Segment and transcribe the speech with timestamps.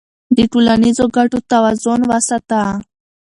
[0.35, 2.61] د ټولنیزو ګټو توازن وساته.